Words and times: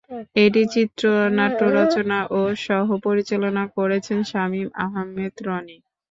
এটির 0.35 0.67
চিত্রনাট্য 0.73 1.61
রচনা 1.77 2.17
ও 2.31 2.51
সহ-পরিচালনা 2.63 3.63
করেছেন 3.77 4.19
শামীম 4.31 4.67
আহমেদ 4.85 5.33
রনি। 5.45 5.77